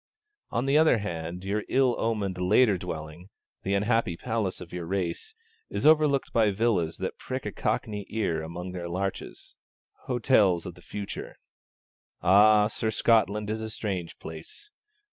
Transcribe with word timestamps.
On 0.49 0.65
the 0.65 0.79
other 0.79 0.97
hand, 0.97 1.43
your 1.43 1.63
ill 1.69 1.95
omened 1.99 2.39
later 2.39 2.75
dwelling, 2.75 3.29
'the 3.61 3.75
unhappy 3.75 4.17
palace 4.17 4.59
of 4.59 4.73
your 4.73 4.87
race,' 4.87 5.35
is 5.69 5.85
overlooked 5.85 6.33
by 6.33 6.49
villas 6.49 6.97
that 6.97 7.19
prick 7.19 7.45
a 7.45 7.51
cockney 7.51 8.07
ear 8.09 8.41
among 8.41 8.71
their 8.71 8.89
larches, 8.89 9.53
hotels 10.07 10.65
of 10.65 10.73
the 10.73 10.81
future. 10.81 11.35
Ah, 12.23 12.65
Sir, 12.65 12.89
Scotland 12.89 13.47
is 13.51 13.61
a 13.61 13.69
strange 13.69 14.17
place. 14.17 14.71